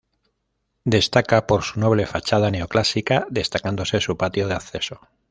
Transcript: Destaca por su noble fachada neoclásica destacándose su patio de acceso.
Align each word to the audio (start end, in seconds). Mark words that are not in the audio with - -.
Destaca 0.83 1.45
por 1.45 1.61
su 1.61 1.79
noble 1.79 2.07
fachada 2.07 2.49
neoclásica 2.49 3.27
destacándose 3.29 4.01
su 4.01 4.17
patio 4.17 4.47
de 4.47 4.55
acceso. 4.55 4.99